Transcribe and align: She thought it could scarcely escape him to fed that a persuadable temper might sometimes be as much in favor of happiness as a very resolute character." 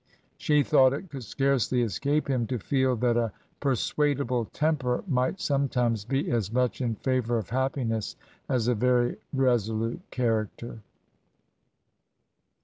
She 0.39 0.63
thought 0.63 0.93
it 0.93 1.11
could 1.11 1.23
scarcely 1.23 1.83
escape 1.83 2.27
him 2.27 2.47
to 2.47 2.57
fed 2.57 3.01
that 3.01 3.17
a 3.17 3.31
persuadable 3.59 4.45
temper 4.45 5.03
might 5.07 5.39
sometimes 5.39 6.05
be 6.05 6.31
as 6.31 6.51
much 6.51 6.81
in 6.81 6.95
favor 6.95 7.37
of 7.37 7.51
happiness 7.51 8.15
as 8.49 8.67
a 8.67 8.73
very 8.73 9.17
resolute 9.31 10.01
character." 10.09 10.79